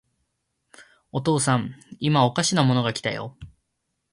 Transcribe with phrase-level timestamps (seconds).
[1.11, 3.37] お父さん、いまおかしなものが来たよ。